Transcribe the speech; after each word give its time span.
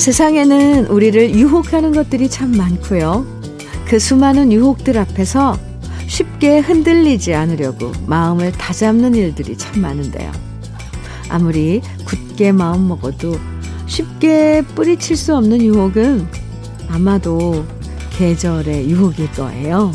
세상에는 0.00 0.86
우리를 0.86 1.34
유혹하는 1.34 1.92
것들이 1.92 2.30
참 2.30 2.52
많고요. 2.56 3.26
그 3.86 3.98
수많은 3.98 4.50
유혹들 4.50 4.96
앞에서 4.96 5.58
쉽게 6.06 6.60
흔들리지 6.60 7.34
않으려고 7.34 7.92
마음을 8.06 8.50
다잡는 8.50 9.14
일들이 9.14 9.58
참 9.58 9.82
많은데요. 9.82 10.32
아무리 11.28 11.82
굳게 12.06 12.52
마음 12.52 12.88
먹어도 12.88 13.38
쉽게 13.86 14.62
뿌리칠 14.74 15.16
수 15.16 15.36
없는 15.36 15.60
유혹은 15.60 16.26
아마도 16.88 17.66
계절의 18.16 18.88
유혹일 18.88 19.30
거예요. 19.32 19.92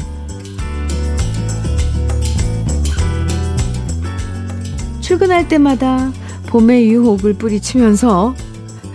출근할 5.02 5.48
때마다 5.48 6.12
봄의 6.46 6.90
유혹을 6.92 7.34
뿌리치면서 7.34 8.36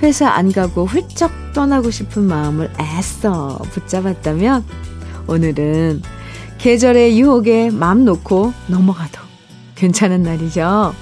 회사 0.02 0.28
안 0.30 0.50
가고 0.52 0.86
훌쩍 0.86 1.30
떠나고 1.52 1.90
싶은 1.90 2.22
마음을 2.22 2.70
애써 2.80 3.58
붙잡았다면 3.70 4.64
오늘은 5.26 6.02
계절의 6.58 7.18
유혹에 7.18 7.70
마음 7.70 8.04
놓고 8.04 8.52
넘어가도 8.68 9.20
괜찮은 9.74 10.22
날이죠. 10.22 10.94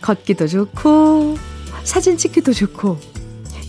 걷기도 0.00 0.46
좋고 0.46 1.36
사진 1.84 2.16
찍기도 2.16 2.52
좋고 2.52 2.98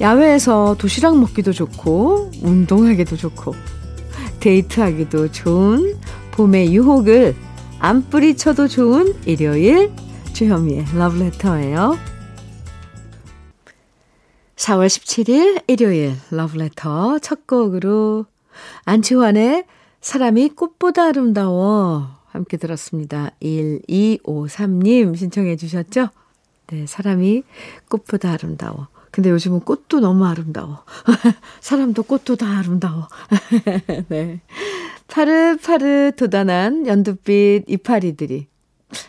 야외에서 0.02 0.76
도시락 0.78 1.18
먹기도 1.18 1.54
좋고 1.54 2.32
운동하기도 2.42 3.18
좋고 3.18 3.54
데이트하기도 4.40 5.32
좋은 5.32 5.98
봄의 6.32 6.74
유혹을 6.74 7.36
안 7.80 8.10
뿌리쳐도 8.10 8.68
좋은 8.68 9.14
일요일 9.26 9.92
주현미의 10.34 10.86
러브레터예요. 10.96 12.13
4월 14.64 14.88
17일 14.88 15.62
일요일 15.68 16.16
러브레터 16.32 17.20
첫 17.20 17.46
곡으로 17.48 18.26
안치환의 18.86 19.66
사람이 20.00 20.52
꽃보다 20.52 21.08
아름다워 21.08 22.08
함께 22.28 22.56
들었습니다. 22.56 23.32
1253님 23.42 25.18
신청해 25.18 25.58
주셨죠? 25.58 26.08
네, 26.68 26.86
사람이 26.86 27.44
꽃보다 27.90 28.32
아름다워. 28.32 28.88
근데 29.12 29.32
요즘은 29.32 29.60
꽃도 29.60 30.00
너무 30.00 30.26
아름다워. 30.26 30.86
사람도 31.60 32.04
꽃도 32.04 32.38
다 32.38 32.60
아름다워. 32.60 33.10
네. 34.08 34.40
파릇파릇 35.08 36.16
돋아난 36.16 36.88
연두빛 36.88 37.66
이파리들이 37.68 38.48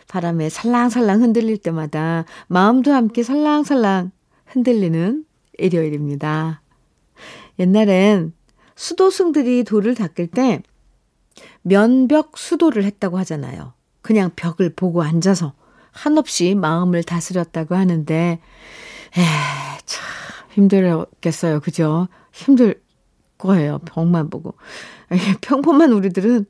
바람에 0.09 0.49
살랑살랑 0.49 1.23
흔들릴 1.23 1.59
때마다 1.59 2.25
마음도 2.49 2.93
함께 2.93 3.23
살랑살랑 3.23 4.11
흔들리는 4.47 5.25
일요일입니다. 5.59 6.63
옛날엔 7.59 8.33
수도승들이 8.77 9.65
돌을 9.65 9.95
닦을 9.95 10.27
때 10.29 10.63
면벽 11.63 12.37
수도를 12.37 12.85
했다고 12.85 13.19
하잖아요. 13.19 13.75
그냥 14.03 14.31
벽을 14.37 14.75
보고 14.75 15.03
앉아서 15.03 15.55
한없이 15.93 16.55
마음을 16.55 17.03
다스렸다고 17.03 17.75
하는데, 17.75 18.15
에, 18.15 19.21
참 19.87 20.05
힘들었겠어요. 20.51 21.61
그죠? 21.61 22.09
힘들 22.33 22.83
거예요. 23.39 23.79
벽만 23.85 24.29
보고. 24.29 24.55
평범한 25.41 25.93
우리들은 25.93 26.47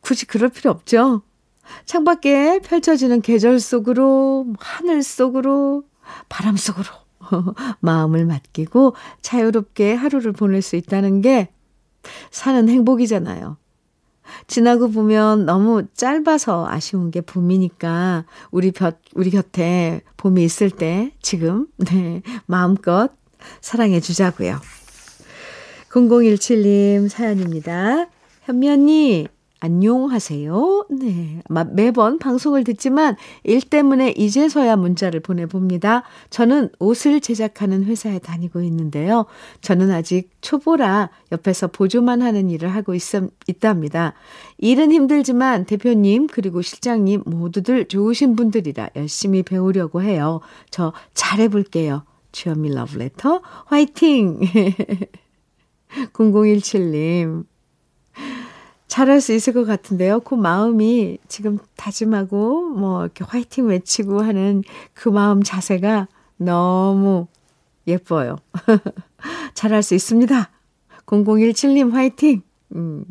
굳이 0.00 0.26
그럴 0.26 0.48
필요 0.48 0.70
없죠. 0.70 1.22
창밖에 1.86 2.60
펼쳐지는 2.60 3.20
계절 3.20 3.60
속으로, 3.60 4.46
하늘 4.58 5.02
속으로, 5.02 5.84
바람 6.28 6.56
속으로 6.56 6.86
마음을 7.80 8.24
맡기고 8.24 8.94
자유롭게 9.22 9.94
하루를 9.94 10.32
보낼 10.32 10.62
수 10.62 10.76
있다는 10.76 11.20
게 11.20 11.48
사는 12.30 12.68
행복이잖아요. 12.68 13.56
지나고 14.46 14.90
보면 14.90 15.46
너무 15.46 15.86
짧아서 15.94 16.66
아쉬운 16.68 17.10
게 17.10 17.20
봄이니까 17.20 18.24
우리 18.50 18.72
곁, 18.72 18.98
우리 19.14 19.30
곁에 19.30 20.02
봄이 20.16 20.44
있을 20.44 20.70
때 20.70 21.12
지금, 21.22 21.66
네, 21.78 22.22
마음껏 22.46 23.10
사랑해 23.60 24.00
주자고요. 24.00 24.60
0017님 25.90 27.08
사연입니다. 27.08 28.08
언니, 28.48 29.26
안녕하세요. 29.60 30.86
네. 30.90 31.42
매번 31.72 32.18
방송을 32.20 32.62
듣지만 32.62 33.16
일 33.42 33.60
때문에 33.60 34.12
이제서야 34.12 34.76
문자를 34.76 35.18
보내봅니다. 35.18 36.04
저는 36.30 36.70
옷을 36.78 37.20
제작하는 37.20 37.84
회사에 37.84 38.20
다니고 38.20 38.62
있는데요. 38.62 39.26
저는 39.60 39.90
아직 39.90 40.30
초보라 40.42 41.10
옆에서 41.32 41.66
보조만 41.66 42.22
하는 42.22 42.50
일을 42.50 42.68
하고 42.68 42.94
있, 42.94 43.02
있답니다. 43.48 44.14
일은 44.58 44.92
힘들지만 44.92 45.64
대표님 45.64 46.28
그리고 46.28 46.62
실장님 46.62 47.24
모두들 47.26 47.88
좋으신 47.88 48.36
분들이라 48.36 48.90
열심히 48.94 49.42
배우려고 49.42 50.02
해요. 50.02 50.40
저 50.70 50.92
잘해볼게요. 51.14 52.04
주현미 52.30 52.74
러브레터 52.74 53.42
화이팅! 53.66 54.38
0017님. 56.12 57.44
잘할 58.88 59.20
수 59.20 59.32
있을 59.32 59.52
것 59.52 59.64
같은데요. 59.64 60.20
그 60.20 60.34
마음이 60.34 61.18
지금 61.28 61.58
다짐하고 61.76 62.70
뭐 62.70 63.04
이렇게 63.04 63.24
화이팅 63.24 63.68
외치고 63.68 64.22
하는 64.22 64.64
그 64.94 65.08
마음 65.08 65.42
자세가 65.42 66.08
너무 66.38 67.28
예뻐요. 67.86 68.36
잘할 69.54 69.82
수 69.82 69.94
있습니다. 69.94 70.50
0017님 71.06 71.92
화이팅! 71.92 72.42
음, 72.74 73.04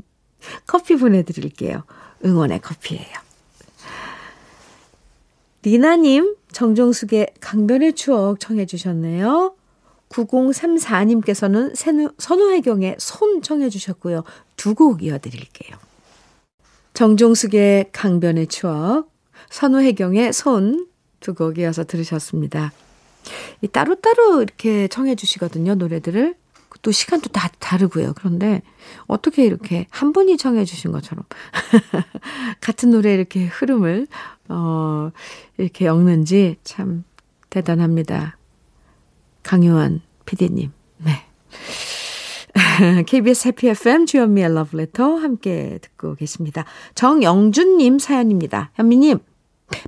커피 0.65 0.95
보내드릴게요. 0.95 1.83
응원의 2.25 2.59
커피예요. 2.61 3.27
리나님, 5.63 6.35
정종숙의 6.51 7.33
강변의 7.39 7.93
추억 7.93 8.39
청해 8.39 8.65
주셨네요. 8.65 9.56
9034님께서는 10.09 11.75
선우혜경의 12.17 12.95
손 12.99 13.41
청해 13.41 13.69
주셨고요. 13.69 14.23
두 14.55 14.73
곡 14.75 15.03
이어드릴게요. 15.03 15.77
정종숙의 16.93 17.89
강변의 17.91 18.47
추억, 18.47 19.11
선우혜경의 19.49 20.33
손 20.33 20.87
두 21.19 21.33
곡 21.33 21.57
이어서 21.57 21.83
들으셨습니다. 21.83 22.71
이 23.61 23.67
따로따로 23.67 24.41
이렇게 24.41 24.87
청해 24.87 25.15
주시거든요, 25.15 25.75
노래들을. 25.75 26.35
또 26.83 26.91
시간도 26.91 27.29
다 27.29 27.49
다르고요. 27.57 28.13
그런데 28.15 28.61
어떻게 29.07 29.43
이렇게 29.43 29.87
한 29.89 30.13
분이 30.13 30.37
청해 30.37 30.63
주신 30.63 30.91
것처럼 30.91 31.25
같은 32.61 32.91
노래 32.91 33.15
이렇게 33.15 33.47
흐름을 33.47 34.05
어 34.49 35.09
이렇게 35.57 35.85
엮는지 35.87 36.57
참 36.63 37.03
대단합니다. 37.49 38.36
강요한 39.47 40.01
PD님. 40.25 40.73
네. 40.97 41.23
KBS 43.05 43.47
해피 43.47 43.69
FM 43.69 44.05
주현미의 44.05 44.53
러브레터 44.53 45.15
함께 45.15 45.79
듣고 45.81 46.15
계십니다. 46.15 46.65
정영준님 46.95 47.97
사연입니다. 47.97 48.71
현미님, 48.73 49.19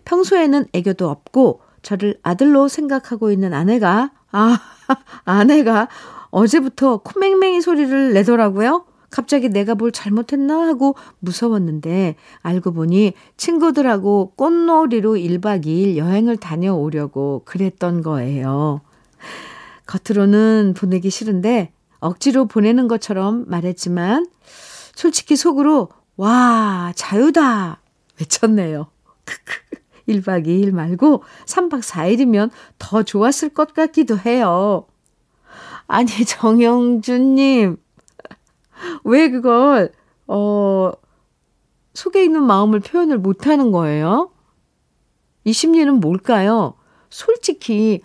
평소에는 0.05 0.67
애교도 0.71 1.09
없고 1.09 1.59
저를 1.81 2.17
아들로 2.23 2.69
생각하고 2.69 3.31
있는 3.31 3.53
아내가, 3.53 4.13
아, 4.31 4.59
아내가 5.25 5.89
어제부터 6.29 6.97
코맹맹이 6.99 7.59
소리를 7.59 8.13
내더라고요. 8.13 8.85
갑자기 9.09 9.49
내가 9.49 9.75
뭘 9.75 9.91
잘못했나 9.91 10.67
하고 10.67 10.95
무서웠는데 11.19 12.15
알고 12.43 12.71
보니 12.71 13.11
친구들하고 13.35 14.35
꽃놀이로 14.37 15.15
1박 15.15 15.65
2일 15.65 15.97
여행을 15.97 16.37
다녀오려고 16.37 17.41
그랬던 17.43 18.03
거예요. 18.03 18.79
겉으로는 19.89 20.75
보내기 20.77 21.09
싫은데 21.09 21.73
억지로 21.99 22.45
보내는 22.45 22.87
것처럼 22.87 23.45
말했지만 23.47 24.27
솔직히 24.93 25.35
속으로 25.35 25.89
와 26.15 26.93
자유다 26.95 27.81
외쳤네요. 28.19 28.91
1박 30.07 30.45
2일 30.45 30.71
말고 30.71 31.23
3박 31.45 31.81
4일이면 31.81 32.51
더 32.77 33.01
좋았을 33.01 33.49
것 33.49 33.73
같기도 33.73 34.17
해요. 34.19 34.85
아니 35.87 36.07
정영준님 36.07 37.77
왜 39.03 39.29
그걸 39.29 39.91
어 40.27 40.91
속에 41.95 42.23
있는 42.23 42.43
마음을 42.43 42.79
표현을 42.79 43.17
못하는 43.17 43.71
거예요? 43.71 44.31
이 45.45 45.51
심리는 45.51 45.99
뭘까요? 45.99 46.75
솔직히 47.09 48.01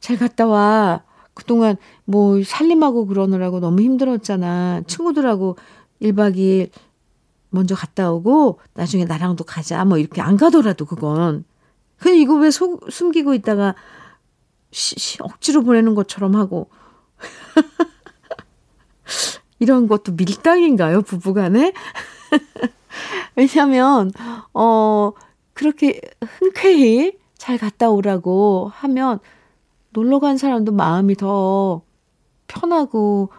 잘 0.00 0.16
갔다 0.18 0.46
와. 0.46 1.04
그동안 1.34 1.76
뭐 2.04 2.42
살림하고 2.42 3.06
그러느라고 3.06 3.60
너무 3.60 3.82
힘들었잖아. 3.82 4.82
친구들하고 4.86 5.56
1박 6.00 6.36
2일 6.36 6.70
먼저 7.50 7.74
갔다 7.74 8.10
오고 8.10 8.58
나중에 8.74 9.04
나랑도 9.04 9.44
가자. 9.44 9.84
뭐 9.84 9.98
이렇게 9.98 10.20
안 10.20 10.36
가더라도 10.36 10.84
그건. 10.84 11.44
근데 11.98 12.18
이거 12.18 12.34
왜 12.34 12.50
속, 12.50 12.90
숨기고 12.90 13.34
있다가 13.34 13.74
시, 14.70 14.98
시, 14.98 15.22
억지로 15.22 15.62
보내는 15.62 15.94
것처럼 15.94 16.34
하고. 16.34 16.68
이런 19.60 19.86
것도 19.86 20.12
밀당인가요, 20.12 21.02
부부간에? 21.02 21.72
왜냐면, 23.36 24.10
어, 24.52 25.12
그렇게 25.52 26.00
흔쾌히 26.20 27.16
잘 27.36 27.58
갔다 27.58 27.90
오라고 27.90 28.72
하면 28.74 29.20
놀러 29.92 30.18
간 30.18 30.36
사람도 30.36 30.72
마음이 30.72 31.16
더 31.16 31.82
편하고 32.46 33.30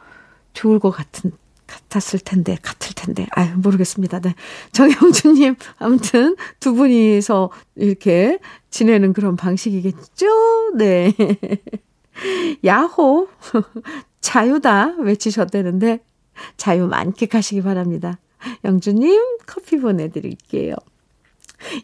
좋을 0.54 0.80
것 0.80 0.92
같은, 0.92 1.32
같았을 1.68 2.20
텐데, 2.20 2.58
같을 2.62 2.94
텐데. 2.96 3.28
아유, 3.32 3.50
모르겠습니다. 3.58 4.20
네. 4.20 4.36
정영주님, 4.72 5.56
아무튼 5.80 6.36
두 6.60 6.74
분이서 6.74 7.52
이렇게 7.76 8.40
지내는 8.70 9.14
그런 9.14 9.36
방식이겠죠? 9.36 10.74
네. 10.78 11.14
야호! 12.64 13.28
자유다! 14.22 14.96
외치셨다는데, 15.02 16.00
자유 16.58 16.88
만끽하시기 16.88 17.62
바랍니다. 17.62 18.20
영주님, 18.64 19.38
커피 19.46 19.80
보내드릴게요. 19.80 20.76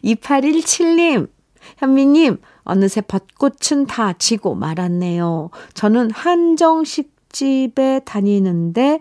2817님, 0.04 1.28
현미님, 1.78 2.38
어느새 2.64 3.00
벚꽃은 3.00 3.86
다 3.86 4.12
지고 4.14 4.54
말았네요. 4.54 5.50
저는 5.74 6.10
한정식 6.10 7.12
집에 7.32 8.00
다니는데 8.04 9.00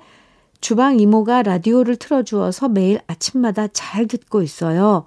주방 0.62 1.00
이모가 1.00 1.44
라디오를 1.44 1.96
틀어주어서 1.96 2.70
매일 2.70 3.00
아침마다 3.08 3.68
잘 3.68 4.08
듣고 4.08 4.42
있어요. 4.42 5.06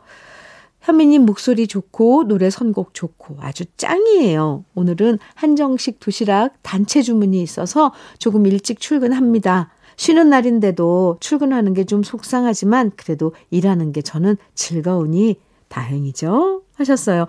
현미님 0.81 1.25
목소리 1.27 1.69
좋고 1.69 2.25
노래 2.25 2.51
선곡 2.51 2.95
좋고 2.95 3.37
아주 3.41 3.65
짱이에요. 3.77 4.65
오늘은 4.75 5.19
한정식 5.35 6.01
도시락 6.01 6.55
단체 6.63 7.03
주문이 7.03 7.41
있어서 7.43 7.93
조금 8.19 8.47
일찍 8.47 8.81
출근합니다. 8.81 9.71
쉬는 9.97 10.31
날인데도 10.31 11.19
출근하는 11.21 11.75
게 11.75 11.85
좀 11.85 12.03
속상하지만 12.03 12.93
그래도 12.97 13.33
일하는 13.51 13.93
게 13.93 14.03
저는 14.03 14.37
즐거우니 14.55 15.37
다행이죠. 15.73 16.63
하셨어요. 16.75 17.27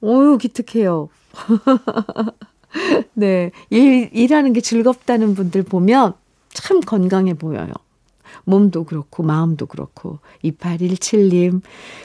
오유, 0.00 0.38
기특해요. 0.38 1.08
네. 3.14 3.50
일, 3.70 4.08
일하는 4.12 4.52
게 4.52 4.60
즐겁다는 4.60 5.34
분들 5.34 5.64
보면 5.64 6.14
참 6.50 6.80
건강해 6.80 7.34
보여요. 7.34 7.72
몸도 8.44 8.84
그렇고, 8.84 9.24
마음도 9.24 9.66
그렇고. 9.66 10.20
2817님, 10.44 11.60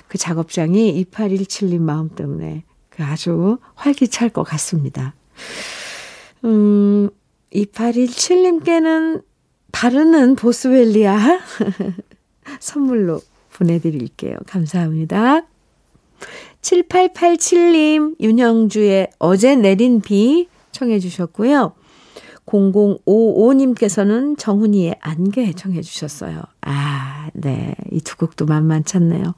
그 0.07 0.17
작업장이 0.17 1.05
2817님 1.11 1.79
마음 1.79 2.09
때문에 2.09 2.63
그 2.89 3.03
아주 3.03 3.59
활기찰 3.75 4.29
것 4.29 4.41
같습니다. 4.43 5.13
음, 6.43 7.09
2817님께는 7.53 9.23
바르는 9.71 10.35
보스웰리아 10.35 11.39
선물로 12.59 13.21
보내드릴게요. 13.53 14.35
감사합니다. 14.47 15.41
7887님, 16.61 18.15
윤영주의 18.19 19.09
어제 19.19 19.55
내린 19.55 20.01
비 20.01 20.47
청해 20.71 20.99
주셨고요. 20.99 21.73
0055님께서는 22.45 24.37
정훈이의 24.37 24.97
안개 24.99 25.53
청해 25.53 25.81
주셨어요. 25.81 26.41
아, 26.61 27.29
네. 27.33 27.75
이 27.91 28.01
두 28.01 28.17
곡도 28.17 28.45
만만찮네요. 28.45 29.33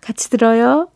같이 0.00 0.30
들어요. 0.30 0.88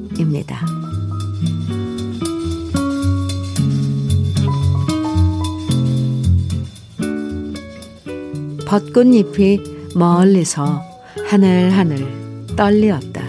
벚꽃잎이 8.67 9.61
멀리서 9.94 10.82
하늘하늘 11.26 12.46
떨리었다. 12.56 13.23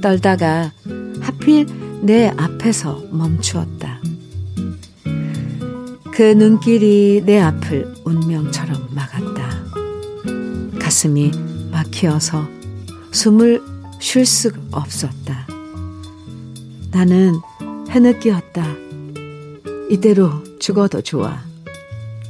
떨다가 0.00 0.72
하필 1.20 1.66
내 2.02 2.28
앞에서 2.36 3.02
멈추었다. 3.10 3.81
그 6.12 6.22
눈길이 6.22 7.22
내 7.24 7.40
앞을 7.40 7.94
운명처럼 8.04 8.88
막았다. 8.90 9.64
가슴이 10.78 11.30
막히어서 11.70 12.46
숨을 13.12 13.62
쉴 13.98 14.26
수 14.26 14.50
없었다. 14.70 15.46
나는 16.90 17.34
해느끼었다. 17.90 18.66
이대로 19.90 20.30
죽어도 20.58 21.00
좋아. 21.00 21.38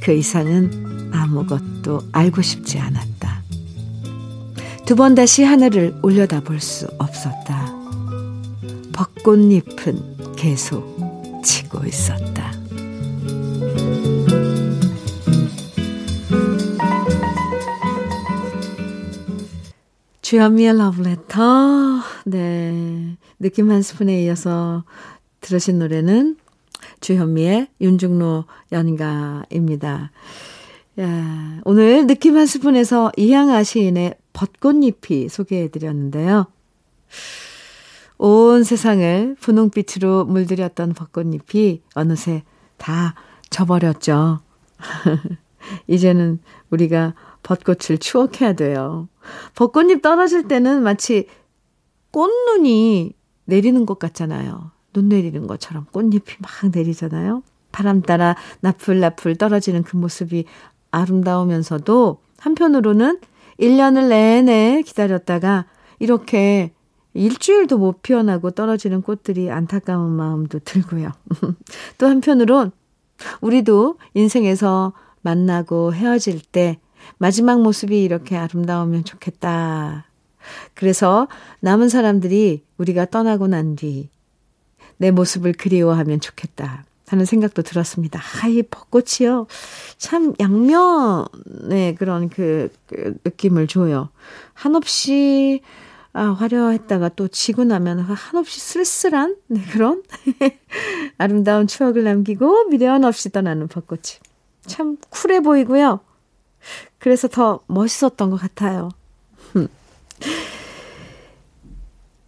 그 0.01 0.13
이상은 0.13 1.09
아무것도 1.11 2.01
알고 2.11 2.41
싶지 2.41 2.79
않았다. 2.79 3.43
두 4.85 4.95
번 4.95 5.15
다시 5.15 5.43
하늘을 5.43 5.95
올려다 6.01 6.41
볼 6.41 6.59
수 6.59 6.87
없었다. 6.99 7.71
벚꽃잎은 8.93 10.35
계속 10.35 11.41
치고 11.43 11.85
있었다. 11.85 12.51
주현미의 20.33 20.79
러브레터. 20.79 22.01
네. 22.25 23.17
느낌 23.37 23.69
한 23.69 23.83
스푼에 23.83 24.23
이어서 24.23 24.83
들으신 25.41 25.77
노래는 25.77 26.37
주현미의 27.01 27.67
윤중로 27.79 28.45
연가입니다. 28.71 30.11
야, 31.01 31.61
오늘 31.65 32.07
느낌 32.07 32.35
한 32.35 32.47
스푼에서 32.47 33.11
이향아 33.15 33.61
시인의 33.61 34.15
벚꽃잎이 34.33 35.29
소개해 35.29 35.67
드렸는데요. 35.67 36.47
온 38.17 38.63
세상을 38.63 39.35
분홍빛으로 39.39 40.25
물들였던 40.25 40.93
벚꽃잎이 40.93 41.83
어느새 41.93 42.41
다 42.77 43.13
져버렸죠. 43.51 44.39
이제는 45.85 46.39
우리가 46.71 47.13
벚꽃을 47.43 47.97
추억해야 47.99 48.53
돼요. 48.53 49.07
벚꽃잎 49.55 50.01
떨어질 50.01 50.47
때는 50.47 50.81
마치 50.81 51.27
꽃눈이 52.11 53.13
내리는 53.45 53.85
것 53.85 53.99
같잖아요. 53.99 54.71
눈 54.93 55.09
내리는 55.09 55.45
것처럼 55.47 55.85
꽃잎이 55.91 56.37
막 56.39 56.71
내리잖아요. 56.73 57.43
바람 57.71 58.01
따라 58.01 58.35
나풀나풀 58.61 59.35
떨어지는 59.35 59.83
그 59.83 59.97
모습이 59.97 60.45
아름다우면서도 60.91 62.19
한편으로는 62.37 63.19
1년을 63.59 64.09
내내 64.09 64.83
기다렸다가 64.85 65.65
이렇게 65.99 66.71
일주일도 67.13 67.77
못 67.77 68.01
피어나고 68.01 68.51
떨어지는 68.51 69.01
꽃들이 69.01 69.51
안타까운 69.51 70.11
마음도 70.11 70.59
들고요. 70.59 71.11
또 71.97 72.07
한편으론 72.07 72.71
우리도 73.41 73.97
인생에서 74.13 74.93
만나고 75.21 75.93
헤어질 75.93 76.41
때 76.41 76.79
마지막 77.17 77.61
모습이 77.61 78.03
이렇게 78.03 78.35
아름다우면 78.37 79.05
좋겠다. 79.05 80.05
그래서 80.73 81.27
남은 81.61 81.89
사람들이 81.89 82.63
우리가 82.77 83.05
떠나고 83.05 83.47
난 83.47 83.75
뒤 83.75 84.13
내 84.97 85.11
모습을 85.11 85.53
그리워하면 85.53 86.19
좋겠다. 86.21 86.85
하는 87.07 87.25
생각도 87.25 87.61
들었습니다. 87.61 88.19
아, 88.41 88.47
이 88.47 88.63
벚꽃이요. 88.63 89.47
참 89.97 90.33
양면의 90.39 91.95
그런 91.97 92.29
그, 92.29 92.69
그 92.87 93.17
느낌을 93.25 93.67
줘요. 93.67 94.09
한없이 94.53 95.61
아, 96.13 96.27
화려했다가 96.31 97.09
또 97.09 97.27
지고 97.27 97.63
나면 97.65 97.99
한없이 97.99 98.59
쓸쓸한 98.59 99.35
네, 99.47 99.61
그런 99.71 100.03
아름다운 101.17 101.67
추억을 101.67 102.03
남기고 102.03 102.69
미련 102.69 103.03
없이 103.03 103.29
떠나는 103.29 103.67
벚꽃이. 103.67 104.19
참 104.65 104.97
쿨해 105.09 105.41
보이고요. 105.41 105.99
그래서 106.99 107.27
더 107.27 107.61
멋있었던 107.67 108.29
것 108.29 108.37
같아요. 108.37 108.89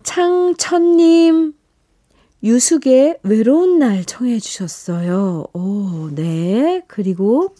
창천님, 0.03 1.53
유숙의 2.43 3.19
외로운 3.23 3.79
날 3.79 4.05
청해 4.05 4.39
주셨어요. 4.39 5.45
오, 5.53 6.09
네. 6.13 6.83
그리고 6.87 7.55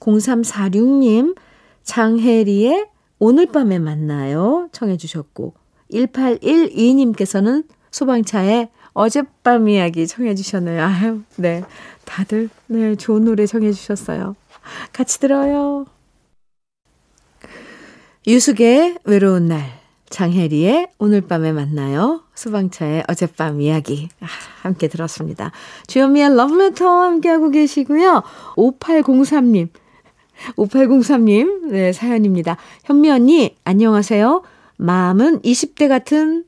0346님, 0.00 1.36
장혜리의 1.84 2.86
오늘 3.18 3.46
밤에 3.46 3.78
만나요. 3.78 4.68
청해 4.72 4.98
주셨고, 4.98 5.54
1812님께서는 5.92 7.64
소방차에 7.90 8.68
어젯밤 8.92 9.68
이야기 9.68 10.06
청해 10.06 10.34
주셨네요. 10.34 10.82
아유, 10.82 11.22
네. 11.36 11.64
다들, 12.04 12.50
네, 12.66 12.94
좋은 12.94 13.24
노래 13.24 13.46
청해 13.46 13.72
주셨어요. 13.72 14.36
같이 14.92 15.18
들어요. 15.18 15.86
유숙의 18.26 18.98
외로운 19.04 19.46
날, 19.46 19.62
장혜리의 20.10 20.88
오늘 20.98 21.20
밤에 21.20 21.52
만나요. 21.52 22.24
수방차의 22.34 23.04
어젯밤 23.06 23.60
이야기 23.60 24.08
아, 24.20 24.26
함께 24.62 24.88
들었습니다. 24.88 25.52
주현미의 25.86 26.34
러브레터 26.34 26.88
함께하고 26.88 27.50
계시고요. 27.50 28.24
5803님, 28.56 29.68
5803님, 30.56 31.70
네, 31.70 31.92
사연입니다. 31.92 32.56
현미 32.84 33.10
언니, 33.10 33.56
안녕하세요. 33.62 34.42
마음은 34.76 35.42
20대 35.42 35.88
같은 35.88 36.44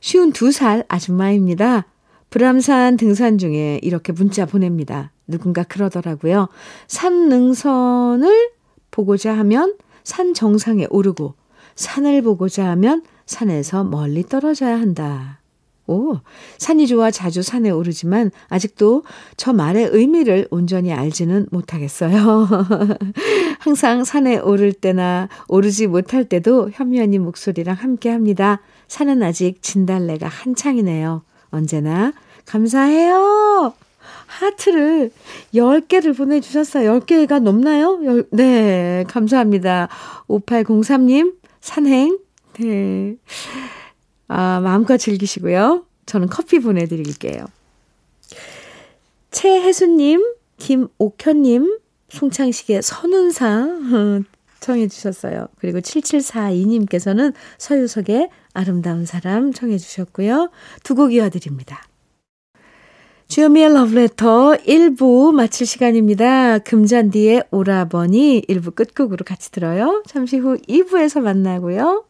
쉬운 0.00 0.32
2살 0.32 0.86
아줌마입니다. 0.88 1.86
불암산 2.30 2.96
등산 2.96 3.38
중에 3.38 3.78
이렇게 3.84 4.12
문자 4.12 4.44
보냅니다. 4.44 5.12
누군가 5.28 5.62
그러더라고요. 5.62 6.48
산 6.88 7.28
능선을 7.28 8.50
보고자 8.90 9.38
하면 9.38 9.76
산 10.04 10.34
정상에 10.34 10.86
오르고 10.90 11.34
산을 11.74 12.22
보고자 12.22 12.68
하면 12.70 13.02
산에서 13.26 13.84
멀리 13.84 14.22
떨어져야 14.24 14.78
한다. 14.78 15.38
오, 15.88 16.18
산이 16.58 16.86
좋아 16.86 17.10
자주 17.10 17.42
산에 17.42 17.70
오르지만 17.70 18.30
아직도 18.48 19.02
저 19.36 19.52
말의 19.52 19.90
의미를 19.92 20.46
온전히 20.50 20.92
알지는 20.92 21.48
못하겠어요. 21.50 22.48
항상 23.58 24.04
산에 24.04 24.38
오를 24.38 24.72
때나 24.72 25.28
오르지 25.48 25.88
못할 25.88 26.24
때도 26.24 26.70
현미언니 26.72 27.18
목소리랑 27.18 27.76
함께 27.76 28.10
합니다. 28.10 28.60
산은 28.88 29.22
아직 29.22 29.60
진달래가 29.60 30.28
한창이네요. 30.28 31.22
언제나 31.50 32.12
감사해요. 32.46 33.74
하트를 34.32 35.10
10개를 35.54 36.16
보내주셨어요. 36.16 37.00
10개가 37.00 37.40
넘나요? 37.40 38.00
열, 38.04 38.24
네, 38.30 39.04
감사합니다. 39.08 39.88
5803님, 40.28 41.34
산행. 41.60 42.18
네. 42.58 43.16
아, 44.28 44.60
마음껏 44.60 44.96
즐기시고요. 44.96 45.84
저는 46.06 46.28
커피 46.28 46.58
보내드릴게요. 46.58 47.46
최혜수님, 49.30 50.22
김옥현님, 50.58 51.78
송창식의 52.10 52.82
선운사 52.82 53.66
청해 54.60 54.88
주셨어요. 54.88 55.48
그리고 55.58 55.80
7742님께서는 55.80 57.32
서유석의 57.58 58.28
아름다운 58.54 59.06
사람 59.06 59.52
청해 59.52 59.78
주셨고요. 59.78 60.50
두 60.84 60.94
곡 60.94 61.12
이어드립니다. 61.14 61.82
주여미의 63.32 63.72
러브레터 63.72 64.56
1부 64.66 65.32
마칠 65.32 65.66
시간입니다. 65.66 66.58
금잔디의 66.58 67.44
오라버니 67.50 68.42
1부 68.46 68.74
끝곡으로 68.74 69.24
같이 69.24 69.50
들어요. 69.50 70.02
잠시 70.06 70.36
후 70.36 70.58
2부에서 70.68 71.22
만나고요. 71.22 72.04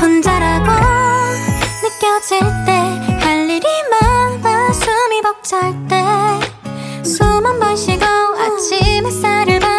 혼자라고 0.00 0.70
느껴질 1.82 2.40
때 2.66 2.72
할 3.20 3.48
일이 3.48 3.66
많아 3.90 4.72
숨이 4.72 5.22
벅찰 5.22 5.72
때 5.88 5.96
숨 7.04 7.44
한 7.46 7.58
번 7.60 7.76
쉬고 7.76 8.04
아침 8.04 9.06
햇살을 9.06 9.58
바 9.60 9.71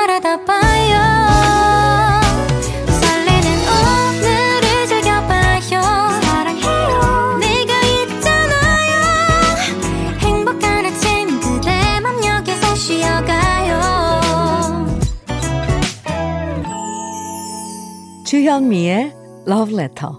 주현미의 18.33 19.13
Love 19.47 19.75
Letter. 19.75 20.11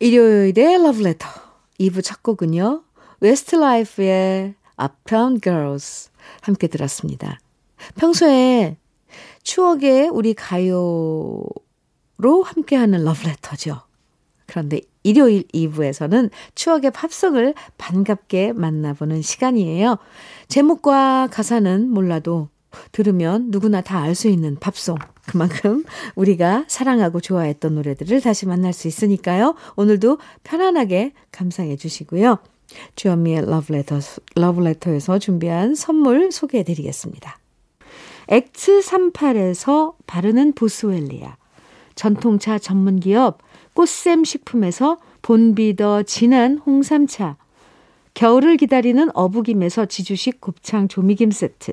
일요일의 0.00 0.74
Love 0.74 1.06
Letter 1.06 1.32
2부 1.78 2.02
첫 2.02 2.24
곡은요. 2.24 2.82
웨스트라이프의 3.20 4.56
Uptown 4.82 5.40
Girls 5.40 6.10
함께 6.40 6.66
들었습니다. 6.66 7.38
평소에 7.94 8.78
추억의 9.44 10.08
우리 10.08 10.34
가요로 10.34 11.52
함께하는 12.18 13.04
러브레터죠. 13.04 13.80
그런데 14.46 14.80
일요일 15.04 15.44
2부에서는 15.54 16.30
추억의 16.56 16.90
팝송을 16.90 17.54
반갑게 17.78 18.54
만나보는 18.54 19.22
시간이에요. 19.22 19.98
제목과 20.48 21.28
가사는 21.30 21.88
몰라도 21.90 22.48
들으면 22.90 23.50
누구나 23.50 23.80
다 23.82 24.00
알 24.02 24.14
수 24.16 24.28
있는 24.28 24.56
팝송. 24.58 24.96
그만큼 25.26 25.84
우리가 26.16 26.64
사랑하고 26.66 27.20
좋아했던 27.20 27.76
노래들을 27.76 28.20
다시 28.20 28.46
만날 28.46 28.72
수 28.72 28.88
있으니까요. 28.88 29.54
오늘도 29.76 30.18
편안하게 30.42 31.12
감상해 31.30 31.76
주시고요. 31.76 32.38
주현미의 32.96 33.46
러브레터, 33.46 34.00
러브레터에서 34.34 35.18
준비한 35.18 35.74
선물 35.74 36.32
소개해 36.32 36.64
드리겠습니다. 36.64 37.38
엑츠38에서 38.28 39.94
바르는 40.06 40.54
보스웰리아. 40.54 41.36
전통차 41.94 42.58
전문기업 42.58 43.38
꽃샘 43.74 44.24
식품에서 44.24 44.98
본비더 45.22 46.04
진한 46.04 46.58
홍삼차, 46.58 47.36
겨울을 48.14 48.56
기다리는 48.56 49.08
어부김에서 49.14 49.86
지주식 49.86 50.40
곱창 50.40 50.86
조미김 50.86 51.32
세트, 51.32 51.72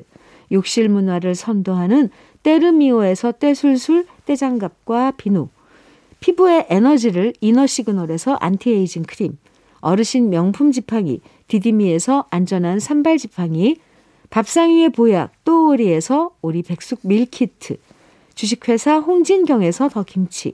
욕실 0.51 0.89
문화를 0.89 1.35
선도하는 1.35 2.09
때르미오에서 2.43 3.33
때술술 3.33 4.07
때장갑과 4.25 5.11
비누, 5.11 5.49
피부의 6.19 6.67
에너지를 6.69 7.33
이너 7.39 7.67
시그널에서 7.67 8.33
안티에이징 8.33 9.03
크림, 9.03 9.37
어르신 9.81 10.29
명품 10.29 10.71
지팡이 10.71 11.21
디디미에서 11.47 12.25
안전한 12.29 12.79
삼발 12.79 13.17
지팡이, 13.17 13.77
밥상 14.29 14.69
위의 14.69 14.89
보약 14.89 15.43
또오리에서 15.43 16.31
오리 16.41 16.63
백숙 16.63 16.99
밀키트, 17.03 17.77
주식회사 18.33 18.99
홍진경에서 18.99 19.89
더 19.89 20.03
김치, 20.03 20.53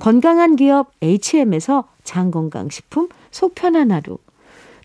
건강한 0.00 0.56
기업 0.56 0.92
H&M에서 1.02 1.84
장건강식품 2.04 3.08
속편한 3.30 3.92
하루 3.92 4.18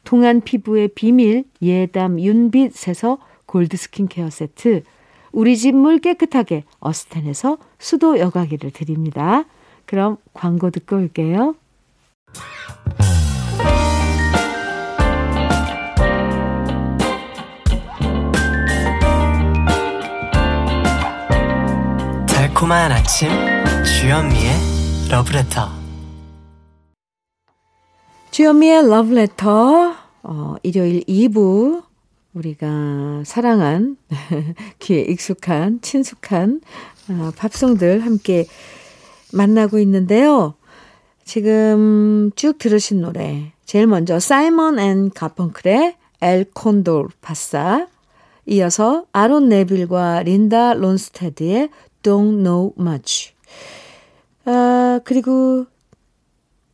동안 0.03 0.41
피부의 0.41 0.89
비밀 0.89 1.45
예담 1.62 2.19
윤빛에서 2.19 3.17
골드 3.48 3.77
스킨케어 3.77 4.29
세트 4.29 4.84
우리 5.31 5.57
집 5.57 5.74
물 5.74 6.00
깨끗하게 6.00 6.63
어스텐에서 6.79 7.57
수도 7.79 8.19
여과기를 8.19 8.72
드립니다. 8.72 9.45
그럼 9.86 10.17
광고 10.34 10.69
듣고 10.69 10.98
올게요. 10.98 11.55
달콤한 22.27 22.91
아침 22.91 23.29
주현미의 23.84 24.54
러브레터 25.12 25.69
주현미의 28.31 28.89
러브레터 28.89 29.95
어, 30.24 30.55
일요일 30.63 31.03
2부 31.03 31.83
우리가 32.33 33.24
사랑한 33.24 33.97
귀에 34.79 35.01
익숙한 35.01 35.79
친숙한 35.81 36.62
어, 37.09 37.31
팝송들 37.38 38.03
함께 38.03 38.47
만나고 39.31 39.77
있는데요. 39.79 40.55
지금 41.24 42.31
쭉 42.35 42.57
들으신 42.57 43.01
노래 43.01 43.53
제일 43.63 43.85
먼저 43.85 44.19
사이먼 44.19 44.79
앤 44.79 45.12
가펑클의 45.12 45.95
El 46.21 46.45
Condor 46.51 47.09
Pasa 47.21 47.88
이어서 48.47 49.05
아론 49.13 49.50
네빌과 49.50 50.24
린다 50.24 50.74
론스테드의 50.74 51.69
Don't 52.01 52.43
Know 52.43 52.74
Much. 52.79 53.35
아, 54.45 54.99
그리고 55.03 55.65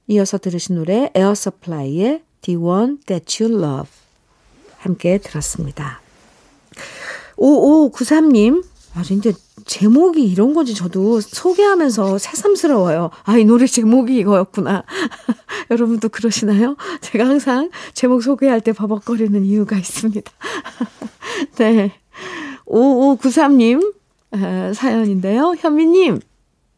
이어서 0.08 0.38
들으신 0.38 0.76
노래 0.76 1.10
에어 1.14 1.34
서플라이의 1.34 2.22
The 2.42 2.58
One 2.58 2.98
That 3.06 3.44
You 3.44 3.58
Love 3.58 3.90
함께 4.78 5.18
들었습니다. 5.18 6.02
5593님, 7.38 8.64
아, 8.94 9.04
진짜 9.04 9.32
제목이 9.66 10.24
이런 10.24 10.54
건지 10.54 10.76
저도 10.76 11.22
소개하면서 11.22 12.18
새삼스러워요. 12.18 13.10
아, 13.24 13.38
이 13.38 13.46
노래 13.46 13.66
제목이 13.66 14.18
이거였구나. 14.18 14.84
여러분도 15.72 16.10
그러시나요? 16.10 16.76
제가 17.00 17.26
항상 17.26 17.70
제목 17.94 18.22
소개할 18.22 18.60
때 18.62 18.74
버벅거리는 18.74 19.46
이유가 19.46 19.78
있습니다. 19.78 20.32
네. 21.58 21.94
5593님, 22.66 23.94
아, 24.32 24.72
사연인데요. 24.74 25.56
현미님, 25.58 26.20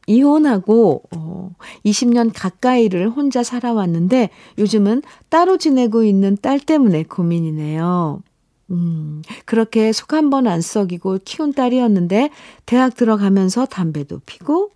이혼하고 0.07 1.03
어, 1.15 1.51
20년 1.85 2.31
가까이를 2.33 3.09
혼자 3.09 3.43
살아왔는데 3.43 4.29
요즘은 4.57 5.01
따로 5.29 5.57
지내고 5.57 6.03
있는 6.03 6.37
딸 6.41 6.59
때문에 6.59 7.03
고민이네요. 7.03 8.21
음, 8.71 9.21
그렇게 9.45 9.91
속 9.91 10.13
한 10.13 10.29
번 10.29 10.47
안 10.47 10.61
썩이고 10.61 11.19
키운 11.25 11.53
딸이었는데 11.53 12.29
대학 12.65 12.95
들어가면서 12.95 13.65
담배도 13.65 14.21
피고 14.25 14.71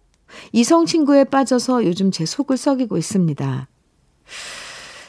이성 0.51 0.85
친구에 0.85 1.23
빠져서 1.23 1.85
요즘 1.85 2.11
제 2.11 2.25
속을 2.25 2.57
썩이고 2.57 2.97
있습니다. 2.97 3.67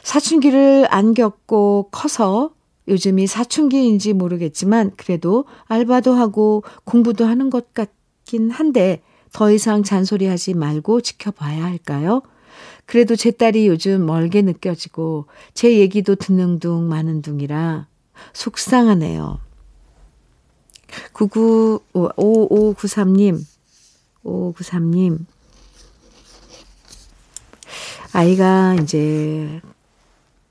사춘기를 0.03 0.87
안 0.89 1.13
겪고 1.13 1.89
커서 1.91 2.51
요즘이 2.87 3.27
사춘기인지 3.27 4.13
모르겠지만 4.13 4.91
그래도 4.97 5.45
알바도 5.65 6.13
하고 6.13 6.63
공부도 6.85 7.25
하는 7.25 7.49
것 7.49 7.73
같긴 7.73 8.49
한데 8.49 9.01
더 9.31 9.51
이상 9.51 9.83
잔소리하지 9.83 10.53
말고 10.55 11.01
지켜봐야 11.01 11.63
할까요? 11.63 12.21
그래도 12.85 13.15
제 13.15 13.31
딸이 13.31 13.67
요즘 13.67 14.05
멀게 14.05 14.41
느껴지고 14.41 15.27
제 15.53 15.77
얘기도 15.79 16.15
듣는 16.15 16.59
둥 16.59 16.89
마는 16.89 17.21
둥이라 17.21 17.87
속상하네요. 18.33 19.39
99, 21.13 21.81
5593님, 21.93 23.45
5593님. 24.23 25.19
아이가 28.11 28.75
이제 28.81 29.61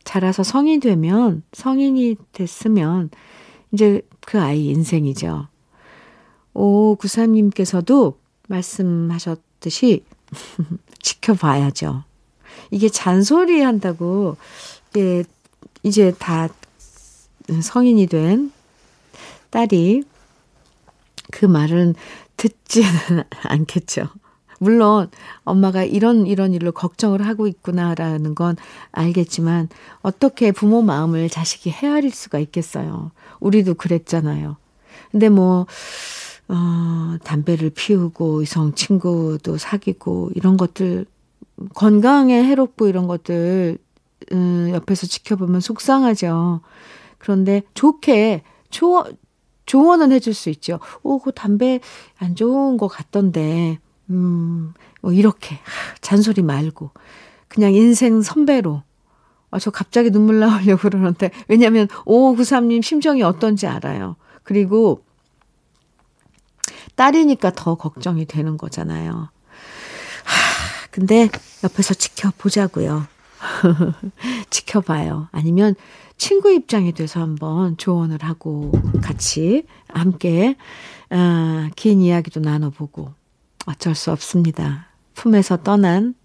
자라서 0.04 0.42
성인이 0.42 0.80
되면, 0.80 1.42
성인이 1.52 2.16
됐으면, 2.32 3.10
이제 3.72 4.00
그 4.20 4.40
아이 4.40 4.68
인생이죠. 4.68 5.48
5593님께서도 6.54 8.16
말씀하셨듯이 8.48 10.04
지켜봐야죠. 11.00 12.04
이게 12.70 12.88
잔소리 12.88 13.62
한다고, 13.62 14.36
예, 14.96 15.24
이제 15.82 16.12
다 16.18 16.48
성인이 17.48 18.06
된 18.08 18.52
딸이 19.50 20.02
그 21.30 21.46
말은 21.46 21.94
듣지는 22.36 22.88
않겠죠. 23.44 24.08
물론 24.60 25.08
엄마가 25.44 25.84
이런 25.84 26.26
이런 26.26 26.52
일로 26.52 26.72
걱정을 26.72 27.24
하고 27.24 27.46
있구나라는 27.46 28.34
건 28.34 28.56
알겠지만 28.90 29.68
어떻게 30.02 30.50
부모 30.50 30.82
마음을 30.82 31.28
자식이 31.28 31.70
헤아릴 31.70 32.10
수가 32.10 32.38
있겠어요. 32.40 33.12
우리도 33.40 33.74
그랬잖아요. 33.74 34.56
근데 35.12 35.28
뭐 35.28 35.66
어, 36.48 37.16
담배를 37.24 37.70
피우고 37.70 38.42
이성 38.42 38.74
친구도 38.74 39.58
사귀고 39.58 40.30
이런 40.34 40.56
것들 40.56 41.06
건강에 41.74 42.42
해롭고 42.42 42.88
이런 42.88 43.06
것들 43.06 43.78
음, 44.32 44.70
옆에서 44.72 45.06
지켜보면 45.06 45.60
속상하죠. 45.60 46.60
그런데 47.18 47.62
좋게 47.74 48.42
조, 48.70 49.04
조언은 49.66 50.12
해줄 50.12 50.34
수 50.34 50.50
있죠. 50.50 50.80
오, 51.02 51.18
그 51.18 51.32
담배 51.32 51.80
안 52.18 52.34
좋은 52.34 52.76
것 52.76 52.88
같던데, 52.88 53.78
음, 54.10 54.72
뭐 55.00 55.12
이렇게 55.12 55.56
하, 55.56 55.94
잔소리 56.00 56.42
말고 56.42 56.90
그냥 57.48 57.74
인생 57.74 58.22
선배로. 58.22 58.82
아, 59.50 59.58
저 59.58 59.70
갑자기 59.70 60.10
눈물 60.10 60.40
나오려고 60.40 60.82
그러는데 60.82 61.30
왜냐하면 61.48 61.86
5593님 62.04 62.82
심정이 62.82 63.22
어떤지 63.22 63.66
알아요. 63.66 64.16
그리고 64.42 65.04
딸이니까 66.98 67.52
더 67.52 67.76
걱정이 67.76 68.26
되는 68.26 68.58
거잖아요. 68.58 69.12
하, 70.24 70.90
근데 70.90 71.30
옆에서 71.62 71.94
지켜보자고요. 71.94 73.06
지켜봐요. 74.50 75.28
아니면 75.30 75.76
친구 76.16 76.50
입장이 76.50 76.92
돼서 76.92 77.20
한번 77.20 77.76
조언을 77.76 78.24
하고 78.24 78.72
같이 79.00 79.64
함께 79.88 80.56
아, 81.10 81.70
긴 81.76 82.00
이야기도 82.00 82.40
나눠보고 82.40 83.12
어쩔 83.66 83.94
수 83.94 84.10
없습니다. 84.10 84.88
품에서 85.14 85.58
떠난 85.58 86.16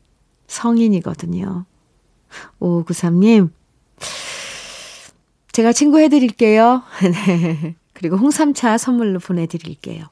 성인이거든요. 0.47 1.65
5593님, 2.59 3.51
제가 5.51 5.71
친구 5.71 5.99
해드릴게요. 5.99 6.81
네. 7.27 7.75
그리고 7.93 8.17
홍삼차 8.17 8.79
선물로 8.79 9.19
보내드릴게요. 9.19 10.07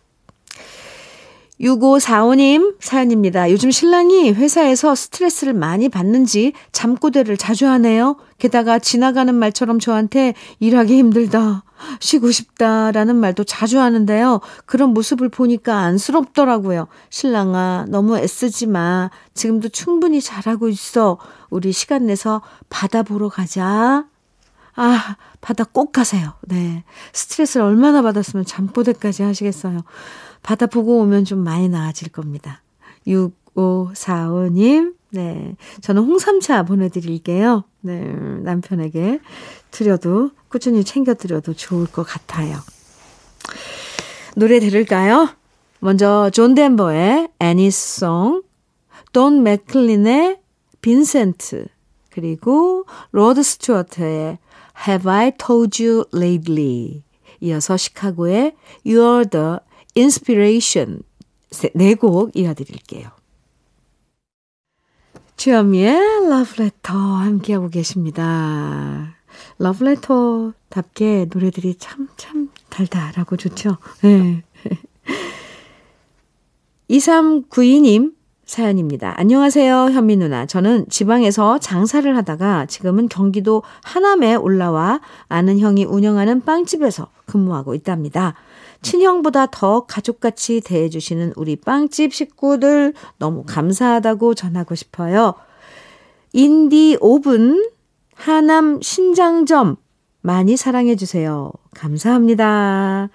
6545님 1.61 2.75
사연입니다. 2.79 3.51
요즘 3.51 3.69
신랑이 3.71 4.31
회사에서 4.31 4.95
스트레스를 4.95 5.53
많이 5.53 5.89
받는지 5.89 6.53
잠꼬대를 6.71 7.37
자주 7.37 7.67
하네요. 7.67 8.17
게다가 8.39 8.79
지나가는 8.79 9.33
말처럼 9.33 9.79
저한테 9.79 10.33
일하기 10.59 10.97
힘들다, 10.97 11.63
쉬고 11.99 12.31
싶다라는 12.31 13.15
말도 13.15 13.43
자주 13.43 13.79
하는데요. 13.79 14.41
그런 14.65 14.93
모습을 14.93 15.29
보니까 15.29 15.79
안쓰럽더라고요. 15.79 16.87
신랑아, 17.09 17.85
너무 17.89 18.17
애쓰지 18.17 18.65
마. 18.65 19.11
지금도 19.35 19.69
충분히 19.69 20.21
잘하고 20.21 20.67
있어. 20.69 21.19
우리 21.49 21.71
시간 21.71 22.07
내서 22.07 22.41
바다 22.69 23.03
보러 23.03 23.29
가자. 23.29 24.05
아, 24.75 25.15
바다 25.41 25.63
꼭 25.63 25.91
가세요. 25.91 26.33
네. 26.41 26.83
스트레스를 27.13 27.65
얼마나 27.65 28.01
받았으면 28.01 28.45
잠꼬대까지 28.45 29.23
하시겠어요. 29.23 29.81
바다 30.43 30.65
보고 30.65 30.99
오면 30.99 31.25
좀 31.25 31.39
많이 31.39 31.69
나아질 31.69 32.09
겁니다. 32.09 32.61
6545님, 33.07 34.95
네. 35.11 35.55
저는 35.81 36.03
홍삼차 36.03 36.63
보내드릴게요. 36.63 37.63
네. 37.81 37.99
남편에게 38.43 39.19
드려도, 39.71 40.31
꾸준히 40.47 40.83
챙겨드려도 40.83 41.53
좋을 41.53 41.87
것 41.87 42.03
같아요. 42.03 42.57
노래 44.35 44.59
들을까요? 44.59 45.29
먼저, 45.79 46.29
존 46.31 46.55
덴버의 46.55 47.29
Annie's 47.39 48.00
Song, 48.00 48.43
돈 49.11 49.43
맥클린의 49.43 50.39
빈센트, 50.81 51.65
그리고 52.09 52.85
로드 53.11 53.43
스튜어트의 53.43 54.37
Have 54.87 55.11
I 55.11 55.31
Told 55.37 55.83
You 55.83 56.05
Lately? 56.13 57.03
이어서 57.39 57.75
시카고의 57.77 58.55
You're 58.85 59.29
the 59.29 59.57
Inspiration 59.97 61.01
네 61.75 61.95
곡 61.95 62.35
이어드릴게요. 62.35 63.09
주현미의 65.35 65.95
Letter 66.27 66.99
함께하고 67.23 67.69
계십니다. 67.69 69.15
Letter답게 69.59 71.27
노래들이 71.33 71.75
참, 71.79 72.07
참 72.15 72.49
달달하고 72.69 73.37
좋죠. 73.37 73.77
네. 74.03 74.43
2392님 76.89 78.13
사연입니다. 78.45 79.13
안녕하세요, 79.17 79.91
현미 79.91 80.17
누나. 80.17 80.45
저는 80.45 80.85
지방에서 80.89 81.57
장사를 81.59 82.15
하다가 82.17 82.65
지금은 82.65 83.07
경기도 83.07 83.63
하남에 83.83 84.35
올라와 84.35 84.99
아는 85.29 85.57
형이 85.59 85.85
운영하는 85.85 86.41
빵집에서 86.41 87.07
근무하고 87.25 87.73
있답니다. 87.75 88.35
친형보다 88.81 89.47
더 89.47 89.85
가족같이 89.85 90.61
대해주시는 90.61 91.33
우리 91.35 91.55
빵집 91.55 92.13
식구들 92.13 92.93
너무 93.17 93.43
감사하다고 93.45 94.33
전하고 94.35 94.75
싶어요. 94.75 95.35
인디 96.33 96.97
오븐 96.99 97.69
하남 98.15 98.81
신장점 98.81 99.77
많이 100.21 100.55
사랑해주세요. 100.55 101.51
감사합니다. 101.75 103.09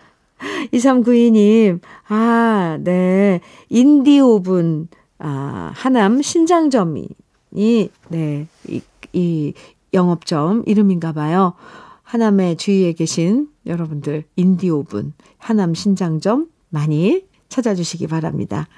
2392님, 0.73 1.81
아, 2.09 2.79
네. 2.81 3.41
인디 3.69 4.21
오븐, 4.21 4.89
아, 5.19 5.71
하남 5.75 6.21
신장점이, 6.21 7.09
네, 7.53 8.47
이, 8.69 8.83
이 9.13 9.55
영업점 9.95 10.63
이름인가 10.67 11.13
봐요. 11.13 11.55
하남의 12.07 12.57
주위에 12.57 12.93
계신 12.93 13.49
여러분들 13.67 14.25
인디오븐 14.37 15.13
하남 15.39 15.75
신장점 15.75 16.49
많이 16.69 17.27
찾아주시기 17.49 18.07
바랍니다. 18.07 18.69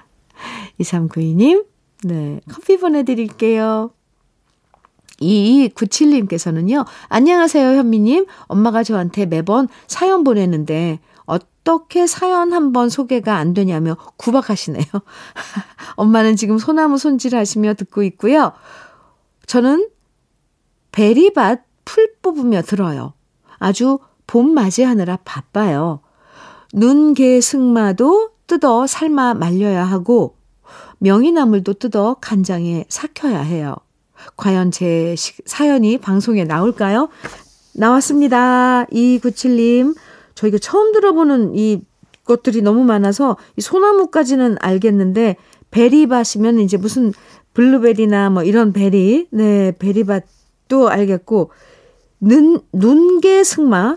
2392님, 0.81 1.67
네, 2.05 2.41
커피 2.51 2.79
보내드릴게요. 2.79 3.91
2297님께서는요, 5.21 6.87
안녕하세요, 7.09 7.77
현미님. 7.77 8.27
엄마가 8.47 8.83
저한테 8.83 9.27
매번 9.27 9.69
사연 9.87 10.25
보내는데, 10.25 11.01
어떻게 11.27 12.07
사연 12.07 12.53
한 12.55 12.73
번 12.73 12.89
소개가 12.89 13.37
안 13.37 13.53
되냐며 13.53 13.97
구박하시네요. 14.17 14.85
엄마는 15.97 16.37
지금 16.37 16.57
소나무 16.57 16.97
손질 16.97 17.37
하시며 17.37 17.75
듣고 17.75 18.03
있고요. 18.05 18.53
저는 19.47 19.91
베리밭 20.93 21.65
풀 21.85 22.15
뽑으며 22.23 22.63
들어요. 22.63 23.13
아주 23.59 23.99
봄 24.27 24.53
맞이하느라 24.55 25.19
바빠요. 25.25 26.01
눈개 26.73 27.41
승마도 27.41 28.31
뜯어 28.47 28.87
삶아 28.87 29.35
말려야 29.35 29.85
하고 29.85 30.37
명이나물도 30.99 31.75
뜯어 31.75 32.17
간장에 32.21 32.85
삭혀야 32.89 33.41
해요. 33.41 33.77
과연 34.37 34.71
제 34.71 35.15
사연이 35.17 35.99
방송에 35.99 36.45
나올까요? 36.45 37.09
나왔습니다. 37.75 38.85
2297님. 38.87 39.95
저희가 40.35 40.59
처음 40.59 40.93
들어보는 40.93 41.57
이 41.57 41.81
것들이 42.25 42.63
너무 42.63 42.85
많아서 42.85 43.37
이 43.57 43.61
소나무까지는 43.61 44.57
알겠는데 44.61 45.37
베리밭이면 45.71 46.61
이제 46.61 46.77
무슨 46.77 47.13
블루베리나 47.55 48.31
뭐 48.31 48.43
이런 48.43 48.73
베리, 48.73 49.29
네, 49.31 49.73
베리밭도 49.79 50.89
알겠고 50.89 51.51
눈 52.21 52.61
눈개 52.73 53.45
승마 53.45 53.97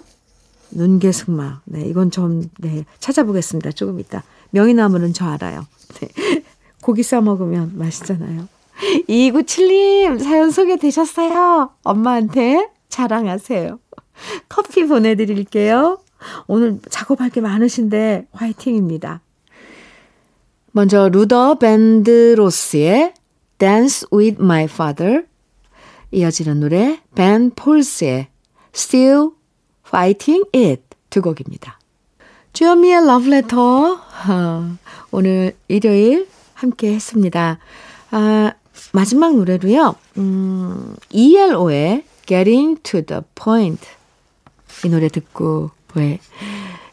눈개 0.71 1.12
승마. 1.12 1.62
네, 1.65 1.81
이건 1.81 2.12
좀 2.12 2.49
네, 2.60 2.86
찾아보겠습니다. 2.99 3.71
조금 3.71 3.99
이따. 3.99 4.23
명이나물은 4.51 5.13
저 5.13 5.25
알아요. 5.25 5.65
네. 5.99 6.07
고기 6.81 7.03
싸 7.03 7.21
먹으면 7.21 7.73
맛있잖아요. 7.75 8.47
2997님, 9.07 10.23
사연 10.23 10.49
소개되셨어요. 10.49 11.69
엄마한테 11.84 12.69
자랑하세요. 12.89 13.79
커피 14.49 14.88
보내드릴게요. 14.88 15.99
오늘 16.47 16.79
작업할 16.89 17.29
게 17.29 17.41
많으신데 17.41 18.27
화이팅입니다. 18.31 19.21
먼저 20.71 21.10
루더 21.10 21.55
밴드로스의 21.60 23.13
Dance 23.57 24.07
with 24.12 24.41
My 24.41 24.63
Father 24.63 25.25
이어지는 26.12 26.60
노래 26.60 27.02
벤 27.15 27.52
폴스의 27.52 28.28
Still 28.74 29.30
Fighting 29.88 30.45
It 30.54 30.84
두 31.10 31.21
곡입니다. 31.21 31.80
주현미의 32.54 33.06
러브레터 33.06 33.93
어, 33.93 34.78
오늘 35.12 35.56
일요일 35.67 36.28
함께 36.54 36.93
했습니다. 36.93 37.60
아, 38.12 38.54
마지막 38.93 39.36
노래로요. 39.36 39.95
음, 40.17 40.95
ELO의 41.10 42.04
Getting 42.26 42.82
to 42.84 43.02
the 43.02 43.21
Point 43.36 43.88
이 44.86 44.89
노래 44.89 45.08
듣고 45.08 45.71
왜 45.95 46.19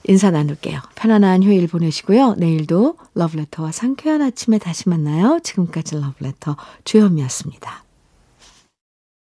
인사 0.04 0.30
나눌게요. 0.30 0.80
편안한 0.94 1.42
휴일 1.42 1.66
보내시고요. 1.68 2.34
내일도 2.34 2.96
러브레터와 3.14 3.72
상쾌한 3.72 4.22
아침에 4.22 4.58
다시 4.58 4.88
만나요. 4.88 5.38
지금까지 5.42 5.96
러브레터 5.96 6.56
주현미였습니다. 6.84 7.87